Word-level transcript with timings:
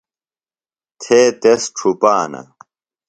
تھے 1.01 1.19
تس 1.41 1.63
ڇُھپانہ. 1.77 2.41